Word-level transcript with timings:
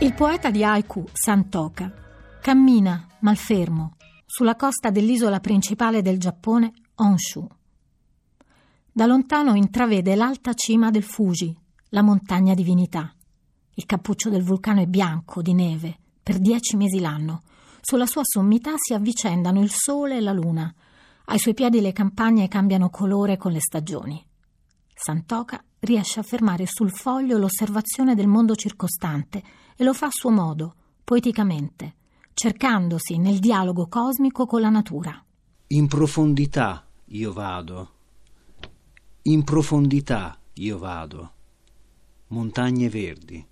Il 0.00 0.14
poeta 0.14 0.52
di 0.52 0.62
haiku 0.62 1.04
Santoka 1.12 1.92
cammina, 2.40 3.04
malfermo, 3.18 3.96
sulla 4.26 4.54
costa 4.54 4.90
dell'isola 4.90 5.40
principale 5.40 6.02
del 6.02 6.20
Giappone, 6.20 6.72
Honshu. 6.94 7.44
Da 8.92 9.06
lontano 9.06 9.56
intravede 9.56 10.14
l'alta 10.14 10.54
cima 10.54 10.92
del 10.92 11.02
Fuji, 11.02 11.52
la 11.88 12.02
montagna 12.02 12.54
divinità. 12.54 13.12
Il 13.74 13.86
cappuccio 13.86 14.30
del 14.30 14.44
vulcano 14.44 14.80
è 14.80 14.86
bianco, 14.86 15.42
di 15.42 15.52
neve, 15.52 15.98
per 16.22 16.38
dieci 16.38 16.76
mesi 16.76 17.00
l'anno. 17.00 17.42
Sulla 17.80 18.06
sua 18.06 18.22
sommità 18.22 18.74
si 18.76 18.94
avvicendano 18.94 19.60
il 19.60 19.72
sole 19.72 20.18
e 20.18 20.20
la 20.20 20.32
luna. 20.32 20.72
Ai 21.24 21.40
suoi 21.40 21.54
piedi 21.54 21.80
le 21.80 21.90
campagne 21.90 22.46
cambiano 22.46 22.88
colore 22.88 23.36
con 23.36 23.50
le 23.50 23.60
stagioni. 23.60 24.24
Santoka 24.94 25.60
riesce 25.80 26.20
a 26.20 26.22
fermare 26.22 26.66
sul 26.66 26.90
foglio 26.90 27.38
l'osservazione 27.38 28.14
del 28.14 28.26
mondo 28.26 28.54
circostante 28.54 29.42
e 29.76 29.84
lo 29.84 29.92
fa 29.92 30.06
a 30.06 30.10
suo 30.12 30.30
modo, 30.30 30.74
poeticamente, 31.04 31.94
cercandosi 32.34 33.18
nel 33.18 33.38
dialogo 33.38 33.86
cosmico 33.88 34.46
con 34.46 34.60
la 34.60 34.70
natura. 34.70 35.24
In 35.68 35.86
profondità 35.86 36.86
io 37.06 37.32
vado, 37.32 37.90
in 39.22 39.44
profondità 39.44 40.38
io 40.54 40.78
vado, 40.78 41.32
montagne 42.28 42.88
verdi. 42.88 43.46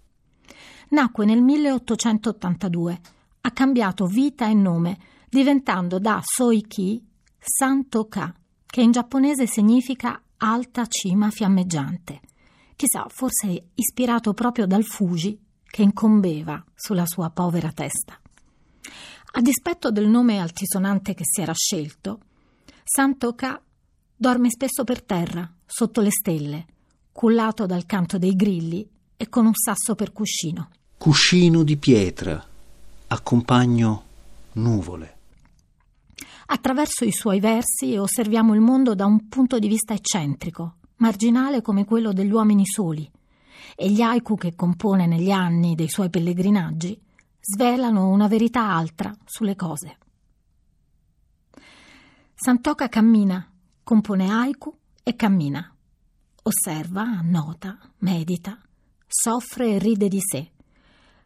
Nacque 0.89 1.25
nel 1.25 1.43
1882, 1.43 3.01
ha 3.43 3.51
cambiato 3.51 4.07
vita 4.07 4.49
e 4.49 4.55
nome, 4.55 4.99
diventando 5.29 5.99
da 5.99 6.21
Soiki 6.23 7.05
Santoka, 7.39 8.35
che 8.65 8.81
in 8.81 8.91
giapponese 8.91 9.47
significa 9.47 10.21
alta 10.39 10.87
cima 10.87 11.31
fiammeggiante. 11.31 12.21
Chissà, 12.77 13.07
forse 13.09 13.69
ispirato 13.75 14.35
proprio 14.35 14.67
dal 14.67 14.85
Fuji 14.85 15.39
che 15.65 15.83
incombeva 15.83 16.63
sulla 16.75 17.07
sua 17.07 17.31
povera 17.31 17.73
testa. 17.73 18.19
A 19.33 19.41
dispetto 19.41 19.91
del 19.91 20.09
nome 20.09 20.39
altisonante 20.39 21.15
che 21.15 21.25
si 21.25 21.41
era 21.41 21.53
scelto, 21.53 22.21
Santoka 22.83 23.61
dorme 24.15 24.51
spesso 24.51 24.85
per 24.85 25.03
terra, 25.03 25.51
sotto 25.67 26.01
le 26.01 26.11
stelle, 26.11 26.67
cullato 27.13 27.67
dal 27.67 27.85
canto 27.85 28.19
dei 28.19 28.35
grilli 28.35 28.89
e 29.17 29.29
con 29.29 29.47
un 29.47 29.55
sasso 29.55 29.95
per 29.95 30.13
cuscino. 30.13 30.71
Cuscino 30.97 31.63
di 31.63 31.77
pietra, 31.77 32.43
accompagno 33.09 34.05
nuvole. 34.53 35.16
Attraverso 36.49 37.05
i 37.05 37.13
suoi 37.13 37.41
versi 37.41 37.97
osserviamo 37.97 38.55
il 38.55 38.61
mondo 38.61 38.95
da 38.95 39.05
un 39.05 39.29
punto 39.29 39.59
di 39.59 39.67
vista 39.67 39.95
eccentrico, 39.95 40.77
marginale 40.97 41.61
come 41.61 41.85
quello 41.85 42.13
degli 42.13 42.31
uomini 42.31 42.65
soli, 42.65 43.11
e 43.75 43.91
gli 43.91 44.01
haiku 44.01 44.37
che 44.37 44.55
compone 44.55 45.07
negli 45.07 45.31
anni 45.31 45.75
dei 45.75 45.89
suoi 45.89 46.09
pellegrinaggi 46.09 46.99
svelano 47.41 48.09
una 48.09 48.29
verità 48.29 48.71
altra 48.71 49.13
sulle 49.25 49.57
cose. 49.57 49.99
Santoka 52.35 52.89
cammina, 52.89 53.51
compone 53.83 54.31
haiku 54.31 54.73
e 55.03 55.17
cammina. 55.17 55.75
Osserva, 56.43 57.21
nota, 57.23 57.77
medita, 57.99 58.57
soffre 59.07 59.75
e 59.75 59.79
ride 59.79 60.07
di 60.07 60.21
sé, 60.21 60.53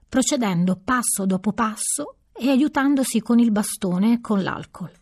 procedendo 0.09 0.81
passo 0.83 1.27
dopo 1.27 1.53
passo 1.53 2.17
e 2.33 2.49
aiutandosi 2.49 3.21
con 3.21 3.39
il 3.39 3.51
bastone 3.51 4.15
e 4.15 4.21
con 4.21 4.43
l'alcol. 4.43 5.00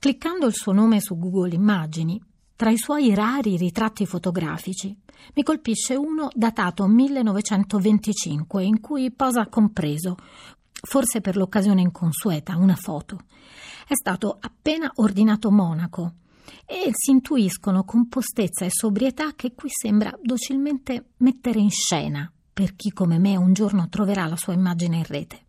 Cliccando 0.00 0.46
il 0.46 0.54
suo 0.54 0.72
nome 0.72 0.98
su 0.98 1.18
Google 1.18 1.54
Immagini, 1.54 2.18
tra 2.56 2.70
i 2.70 2.78
suoi 2.78 3.14
rari 3.14 3.58
ritratti 3.58 4.06
fotografici, 4.06 4.96
mi 5.34 5.42
colpisce 5.42 5.94
uno 5.94 6.30
datato 6.32 6.86
1925 6.86 8.64
in 8.64 8.80
cui 8.80 9.10
posa 9.10 9.46
compreso, 9.48 10.16
forse 10.72 11.20
per 11.20 11.36
l'occasione 11.36 11.82
inconsueta, 11.82 12.56
una 12.56 12.76
foto. 12.76 13.24
È 13.86 13.92
stato 13.92 14.38
appena 14.40 14.90
ordinato 14.94 15.50
monaco 15.50 16.14
e 16.64 16.88
si 16.94 17.10
intuiscono 17.10 17.84
compostezza 17.84 18.64
e 18.64 18.70
sobrietà 18.70 19.34
che 19.34 19.52
qui 19.52 19.68
sembra 19.68 20.18
docilmente 20.22 21.10
mettere 21.18 21.58
in 21.58 21.70
scena 21.70 22.32
per 22.54 22.74
chi 22.74 22.90
come 22.90 23.18
me 23.18 23.36
un 23.36 23.52
giorno 23.52 23.90
troverà 23.90 24.24
la 24.24 24.36
sua 24.36 24.54
immagine 24.54 24.96
in 24.96 25.04
rete. 25.04 25.44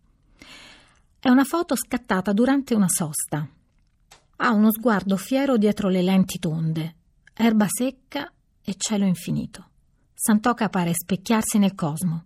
È 1.20 1.30
una 1.30 1.46
foto 1.46 1.78
scattata 1.78 2.34
durante 2.34 2.74
una 2.76 2.90
sosta, 2.90 3.48
ha 4.44 4.54
uno 4.54 4.72
sguardo 4.72 5.18
fiero 5.18 5.56
dietro 5.56 5.88
le 5.88 6.02
lenti 6.02 6.40
tonde, 6.40 6.96
erba 7.32 7.68
secca 7.70 8.32
e 8.64 8.74
cielo 8.76 9.06
infinito. 9.06 9.70
Santoka 10.16 10.68
pare 10.68 10.94
specchiarsi 10.94 11.60
nel 11.60 11.76
cosmo. 11.76 12.24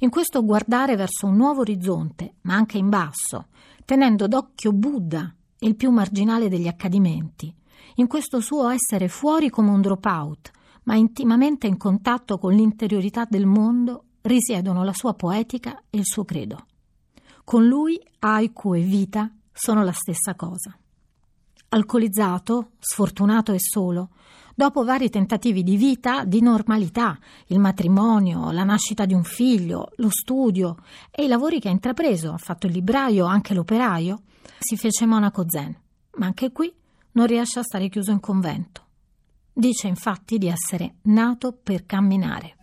In 0.00 0.10
questo 0.10 0.44
guardare 0.44 0.96
verso 0.96 1.26
un 1.26 1.36
nuovo 1.36 1.60
orizzonte, 1.60 2.34
ma 2.42 2.54
anche 2.54 2.78
in 2.78 2.88
basso, 2.88 3.46
tenendo 3.84 4.26
d'occhio 4.26 4.72
Buddha, 4.72 5.32
il 5.60 5.76
più 5.76 5.92
marginale 5.92 6.48
degli 6.48 6.66
accadimenti, 6.66 7.54
in 7.96 8.08
questo 8.08 8.40
suo 8.40 8.68
essere 8.68 9.06
fuori 9.06 9.48
come 9.48 9.70
un 9.70 9.80
dropout, 9.80 10.50
ma 10.84 10.96
intimamente 10.96 11.68
in 11.68 11.76
contatto 11.76 12.36
con 12.36 12.52
l'interiorità 12.52 13.26
del 13.28 13.46
mondo, 13.46 14.06
risiedono 14.22 14.82
la 14.82 14.92
sua 14.92 15.14
poetica 15.14 15.84
e 15.88 15.98
il 15.98 16.04
suo 16.04 16.24
credo. 16.24 16.66
Con 17.44 17.64
lui 17.64 18.00
haiku 18.18 18.74
e 18.74 18.80
vita 18.80 19.30
sono 19.52 19.84
la 19.84 19.92
stessa 19.92 20.34
cosa 20.34 20.76
alcolizzato, 21.74 22.70
sfortunato 22.78 23.52
e 23.52 23.58
solo, 23.58 24.10
dopo 24.54 24.84
vari 24.84 25.10
tentativi 25.10 25.64
di 25.64 25.76
vita, 25.76 26.24
di 26.24 26.40
normalità, 26.40 27.18
il 27.46 27.58
matrimonio, 27.58 28.52
la 28.52 28.62
nascita 28.62 29.04
di 29.04 29.12
un 29.12 29.24
figlio, 29.24 29.90
lo 29.96 30.08
studio 30.08 30.76
e 31.10 31.24
i 31.24 31.28
lavori 31.28 31.58
che 31.58 31.68
ha 31.68 31.72
intrapreso, 31.72 32.32
ha 32.32 32.38
fatto 32.38 32.66
il 32.66 32.72
libraio, 32.72 33.26
anche 33.26 33.54
l'operaio, 33.54 34.22
si 34.58 34.76
fece 34.76 35.04
monaco 35.04 35.44
zen, 35.48 35.76
ma 36.16 36.26
anche 36.26 36.52
qui 36.52 36.72
non 37.12 37.26
riesce 37.26 37.58
a 37.58 37.64
stare 37.64 37.88
chiuso 37.88 38.12
in 38.12 38.20
convento. 38.20 38.82
Dice 39.52 39.88
infatti 39.88 40.38
di 40.38 40.48
essere 40.48 40.96
nato 41.02 41.52
per 41.52 41.86
camminare. 41.86 42.56